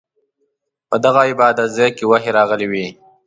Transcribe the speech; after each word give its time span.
په 0.89 0.95
دغه 1.05 1.21
عبادت 1.29 1.69
ځاې 1.77 1.89
کې 1.97 2.03
وحې 2.11 2.31
راغلې 2.37 2.67
وه. 2.71 2.85